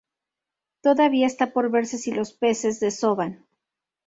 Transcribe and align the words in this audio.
Todavía 0.85 1.27
está 1.27 1.53
por 1.53 1.69
verse 1.69 1.99
si 1.99 2.11
los 2.11 2.33
peces 2.33 2.79
desovan. 2.79 3.45